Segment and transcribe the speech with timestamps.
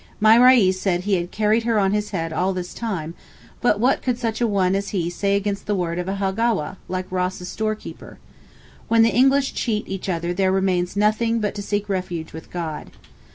[0.19, 3.13] My Reis said he had 'carried her on his head all this time'
[3.61, 6.77] but 'what could such a one as he say against the word of a Howagah,
[6.87, 8.17] like Ross's storekeeper?'
[8.87, 12.89] When the English cheat each other there remains nothing but to seek refuge with God.